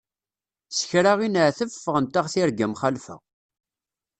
S 0.77 0.79
kra 0.89 1.13
i 1.27 1.27
neɛteb 1.29 1.69
ffɣent-aɣ 1.73 2.25
tirga 2.33 2.67
mxalfa. 2.71 3.15